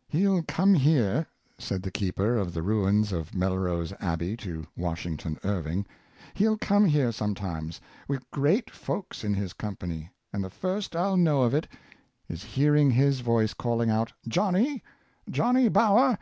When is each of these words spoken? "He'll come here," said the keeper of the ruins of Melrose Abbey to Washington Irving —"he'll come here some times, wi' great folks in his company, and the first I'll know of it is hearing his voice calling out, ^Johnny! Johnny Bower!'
"He'll 0.08 0.42
come 0.44 0.72
here," 0.72 1.26
said 1.58 1.82
the 1.82 1.90
keeper 1.90 2.38
of 2.38 2.54
the 2.54 2.62
ruins 2.62 3.12
of 3.12 3.34
Melrose 3.34 3.92
Abbey 4.00 4.38
to 4.38 4.66
Washington 4.74 5.38
Irving 5.44 5.84
—"he'll 6.32 6.56
come 6.56 6.86
here 6.86 7.12
some 7.12 7.34
times, 7.34 7.78
wi' 8.08 8.16
great 8.30 8.70
folks 8.70 9.22
in 9.22 9.34
his 9.34 9.52
company, 9.52 10.08
and 10.32 10.42
the 10.42 10.48
first 10.48 10.96
I'll 10.96 11.18
know 11.18 11.42
of 11.42 11.52
it 11.52 11.68
is 12.26 12.42
hearing 12.42 12.90
his 12.92 13.20
voice 13.20 13.52
calling 13.52 13.90
out, 13.90 14.14
^Johnny! 14.26 14.80
Johnny 15.28 15.68
Bower!' 15.68 16.18